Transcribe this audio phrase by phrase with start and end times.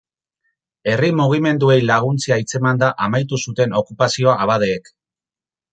[0.93, 4.93] Herri mugimenduei laguntzea hitzemanda amaitu zuten okupazioa abadeek.